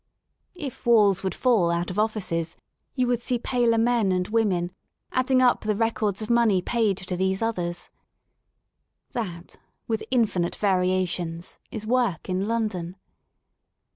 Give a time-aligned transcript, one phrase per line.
[0.55, 2.57] If walls would fall out J of offices
[2.95, 4.71] you would see paler men and women
[5.11, 7.91] adding [J ^ up the records of money paid to these others.
[9.11, 12.95] That, r * with infinite variations, is work in London.